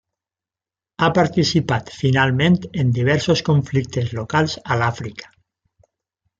[1.01, 5.33] Ha participat finalment en diversos conflictes locals a l'Àfrica.